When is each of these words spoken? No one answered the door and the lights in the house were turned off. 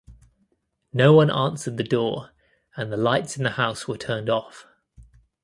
No 0.91 1.13
one 1.13 1.29
answered 1.29 1.77
the 1.77 1.83
door 1.83 2.31
and 2.75 2.91
the 2.91 2.97
lights 2.97 3.37
in 3.37 3.43
the 3.43 3.51
house 3.51 3.87
were 3.87 3.99
turned 3.99 4.31
off. 4.31 4.65